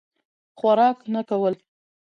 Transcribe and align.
خوراک 0.59 0.97
نه 1.13 1.21
کول. 1.29 1.53